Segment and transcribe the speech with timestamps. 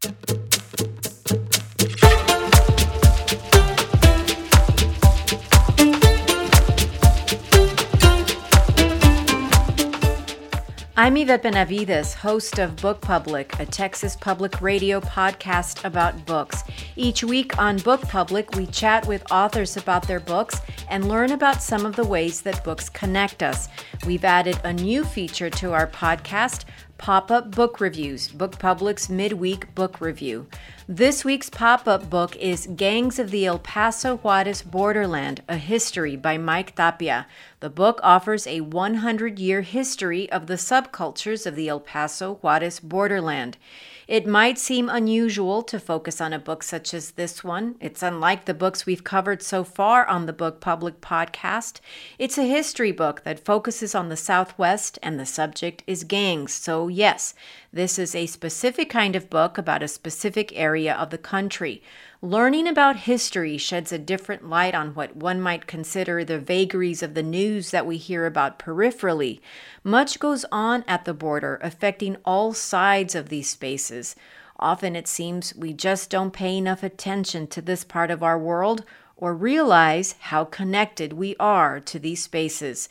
[0.00, 0.10] I'm
[11.16, 16.62] Yvette Benavides, host of Book Public, a Texas public radio podcast about books.
[16.94, 21.60] Each week on Book Public, we chat with authors about their books and learn about
[21.60, 23.68] some of the ways that books connect us.
[24.06, 26.66] We've added a new feature to our podcast
[26.98, 30.46] pop up book reviews, Book Public's midweek book review.
[30.88, 36.16] This week's pop up book is Gangs of the El Paso Juarez Borderland A History
[36.16, 37.26] by Mike Tapia.
[37.60, 42.80] The book offers a 100 year history of the subcultures of the El Paso Juarez
[42.80, 43.56] borderland.
[44.08, 47.74] It might seem unusual to focus on a book such as this one.
[47.78, 51.80] It's unlike the books we've covered so far on the Book Public podcast.
[52.18, 56.54] It's a history book that focuses on the Southwest, and the subject is gangs.
[56.54, 57.34] So, yes,
[57.70, 61.82] this is a specific kind of book about a specific area of the country.
[62.20, 67.14] Learning about history sheds a different light on what one might consider the vagaries of
[67.14, 69.38] the news that we hear about peripherally.
[69.84, 74.16] Much goes on at the border, affecting all sides of these spaces.
[74.58, 78.82] Often it seems we just don't pay enough attention to this part of our world
[79.16, 82.88] or realize how connected we are to these spaces.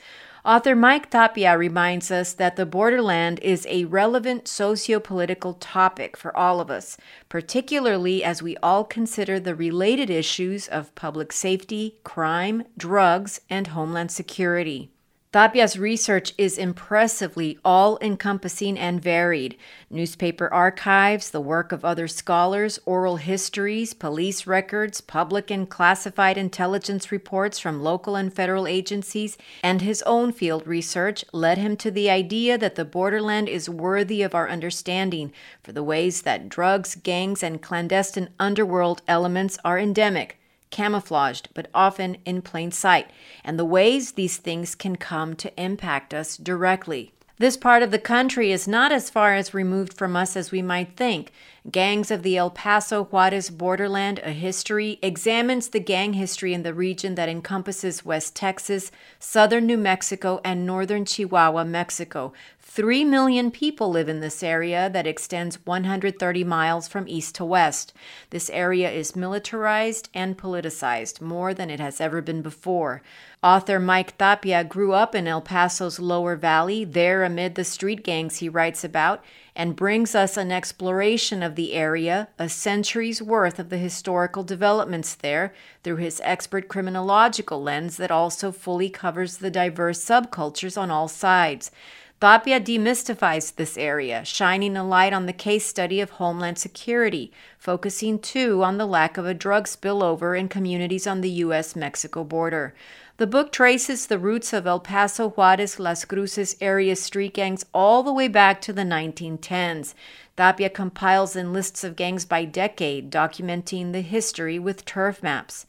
[0.47, 6.35] Author Mike Tapia reminds us that the borderland is a relevant socio political topic for
[6.37, 6.95] all of us,
[7.27, 14.09] particularly as we all consider the related issues of public safety, crime, drugs, and homeland
[14.09, 14.89] security.
[15.37, 19.55] Tapia's research is impressively all encompassing and varied.
[19.87, 27.11] Newspaper archives, the work of other scholars, oral histories, police records, public and classified intelligence
[27.11, 32.09] reports from local and federal agencies, and his own field research led him to the
[32.09, 37.43] idea that the borderland is worthy of our understanding for the ways that drugs, gangs,
[37.43, 43.09] and clandestine underworld elements are endemic camouflaged, but often in plain sight,
[43.43, 47.13] and the ways these things can come to impact us directly.
[47.39, 50.63] This part of the country is not as far as removed from us as we
[50.63, 51.31] might think.
[51.69, 56.73] Gangs of the El Paso Juarez borderland, a history, examines the gang history in the
[56.73, 58.89] region that encompasses West Texas,
[59.19, 62.31] southern New Mexico, and northern Chihuahua, Mexico,
[62.69, 67.91] Three million people live in this area that extends 130 miles from east to west.
[68.29, 73.01] This area is militarized and politicized more than it has ever been before.
[73.41, 78.37] Author Mike Tapia grew up in El Paso's lower valley, there amid the street gangs
[78.37, 79.23] he writes about,
[79.57, 85.15] and brings us an exploration of the area, a century's worth of the historical developments
[85.15, 85.51] there,
[85.83, 91.71] through his expert criminological lens that also fully covers the diverse subcultures on all sides.
[92.19, 98.17] Tapia demystifies this area, shining a light on the case study of Homeland Security, focusing
[98.17, 101.75] too on the lack of a drug spillover in communities on the U.S.
[101.75, 102.73] Mexico border.
[103.17, 108.01] The book traces the roots of El Paso, Juarez, Las Cruces area street gangs all
[108.01, 109.93] the way back to the 1910s.
[110.35, 115.67] Tapia compiles and lists of gangs by decade, documenting the history with turf maps.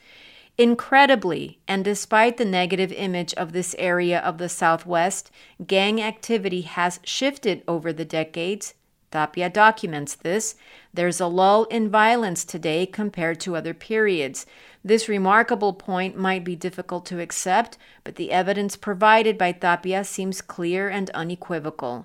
[0.61, 5.31] Incredibly, and despite the negative image of this area of the Southwest,
[5.65, 8.75] gang activity has shifted over the decades.
[9.13, 10.57] Tapia documents this.
[10.93, 14.47] There's a lull in violence today compared to other periods.
[14.85, 20.43] This remarkable point might be difficult to accept, but the evidence provided by Tapia seems
[20.43, 22.05] clear and unequivocal.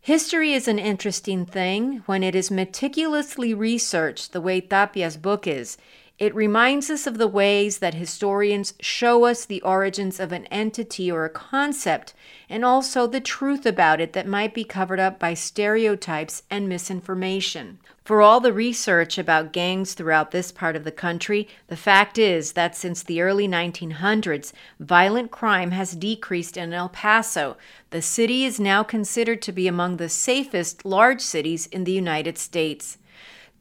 [0.00, 5.76] History is an interesting thing when it is meticulously researched the way Tapia's book is.
[6.16, 11.10] It reminds us of the ways that historians show us the origins of an entity
[11.10, 12.14] or a concept,
[12.48, 17.80] and also the truth about it that might be covered up by stereotypes and misinformation.
[18.04, 22.52] For all the research about gangs throughout this part of the country, the fact is
[22.52, 27.56] that since the early 1900s, violent crime has decreased in El Paso.
[27.90, 32.38] The city is now considered to be among the safest large cities in the United
[32.38, 32.98] States.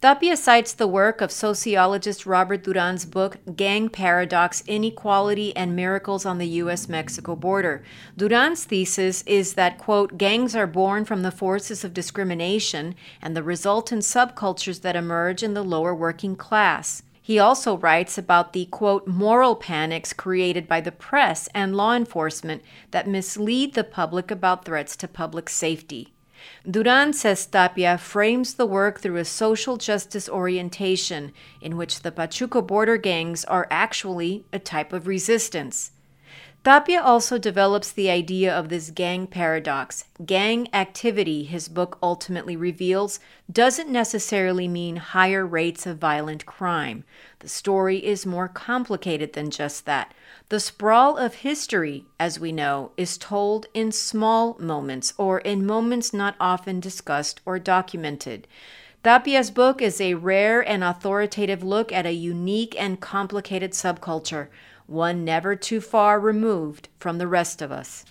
[0.03, 6.39] Tapia cites the work of sociologist Robert Duran's book, Gang Paradox Inequality and Miracles on
[6.39, 6.89] the U.S.
[6.89, 7.85] Mexico Border.
[8.17, 13.43] Duran's thesis is that, quote, gangs are born from the forces of discrimination and the
[13.43, 17.03] resultant subcultures that emerge in the lower working class.
[17.21, 22.61] He also writes about the quote moral panics created by the press and law enforcement
[22.91, 26.13] that mislead the public about threats to public safety.
[26.69, 31.31] Duran says Tapia frames the work through a social justice orientation
[31.61, 35.91] in which the Pachuco border gangs are actually a type of resistance.
[36.63, 40.05] Tapia also develops the idea of this gang paradox.
[40.25, 43.19] Gang activity, his book ultimately reveals,
[43.51, 47.03] doesn't necessarily mean higher rates of violent crime.
[47.39, 50.13] The story is more complicated than just that.
[50.47, 56.13] The sprawl of history, as we know, is told in small moments or in moments
[56.13, 58.47] not often discussed or documented.
[59.03, 64.47] Tapia's book is a rare and authoritative look at a unique and complicated subculture
[64.93, 68.05] one never too far removed from the rest of us.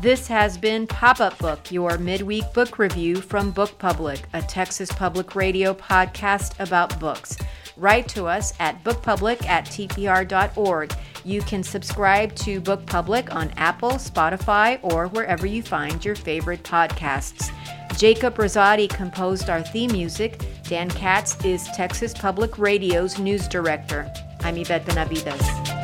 [0.00, 4.90] This has been Pop Up Book, your midweek book review from Book Public, a Texas
[4.90, 7.36] Public Radio podcast about books.
[7.76, 10.92] Write to us at bookpublic at tpr.org.
[11.24, 16.64] You can subscribe to Book Public on Apple, Spotify, or wherever you find your favorite
[16.64, 17.50] podcasts.
[17.96, 20.42] Jacob Rosati composed our theme music.
[20.64, 24.12] Dan Katz is Texas Public Radio's news director.
[24.44, 25.81] I'm Yvette Benavides.